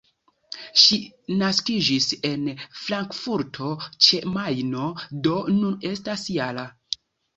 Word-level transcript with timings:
Ŝi 0.83 0.97
naskiĝis 1.41 2.07
en 2.29 2.47
Frankfurto-ĉe-Majno, 2.85 4.87
do 5.29 5.35
nun 5.59 5.77
estas 5.93 6.25
-jara. 6.39 6.65